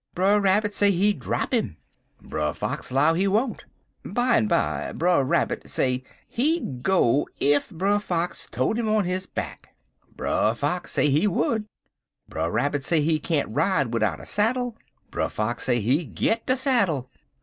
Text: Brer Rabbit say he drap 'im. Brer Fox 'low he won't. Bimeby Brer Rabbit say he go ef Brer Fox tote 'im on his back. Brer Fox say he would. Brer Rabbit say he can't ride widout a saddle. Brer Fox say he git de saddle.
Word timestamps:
Brer 0.15 0.39
Rabbit 0.41 0.73
say 0.73 0.89
he 0.89 1.13
drap 1.13 1.53
'im. 1.53 1.77
Brer 2.23 2.55
Fox 2.55 2.91
'low 2.91 3.13
he 3.13 3.27
won't. 3.27 3.65
Bimeby 4.03 4.97
Brer 4.97 5.23
Rabbit 5.23 5.69
say 5.69 6.03
he 6.27 6.59
go 6.61 7.27
ef 7.39 7.69
Brer 7.69 7.99
Fox 7.99 8.47
tote 8.49 8.79
'im 8.79 8.89
on 8.89 9.05
his 9.05 9.27
back. 9.27 9.75
Brer 10.15 10.55
Fox 10.55 10.93
say 10.93 11.09
he 11.11 11.27
would. 11.27 11.67
Brer 12.27 12.49
Rabbit 12.49 12.83
say 12.83 12.99
he 13.01 13.19
can't 13.19 13.49
ride 13.49 13.93
widout 13.93 14.19
a 14.19 14.25
saddle. 14.25 14.75
Brer 15.11 15.29
Fox 15.29 15.65
say 15.65 15.79
he 15.79 16.03
git 16.03 16.47
de 16.47 16.57
saddle. 16.57 17.07